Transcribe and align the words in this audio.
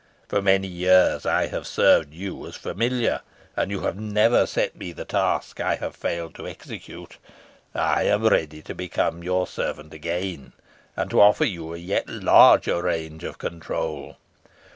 For 0.27 0.41
many 0.41 0.67
years 0.67 1.27
I 1.27 1.45
have 1.45 1.67
served 1.67 2.11
you 2.11 2.47
as 2.47 2.55
familiar; 2.55 3.21
and 3.55 3.69
you 3.69 3.81
have 3.81 3.99
never 3.99 4.47
set 4.47 4.75
me 4.75 4.91
the 4.93 5.05
task 5.05 5.59
I 5.59 5.75
have 5.75 5.95
failed 5.95 6.33
to 6.37 6.47
execute. 6.47 7.19
I 7.75 8.05
am 8.05 8.25
ready 8.27 8.63
to 8.63 8.73
become 8.73 9.21
your 9.23 9.45
servant 9.45 9.93
again, 9.93 10.53
and 10.97 11.11
to 11.11 11.21
offer 11.21 11.45
you 11.45 11.75
a 11.75 11.77
yet 11.77 12.09
larger 12.09 12.81
range 12.81 13.23
of 13.23 13.37
control. 13.37 14.17